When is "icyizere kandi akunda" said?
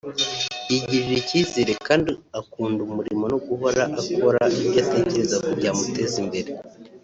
1.21-2.79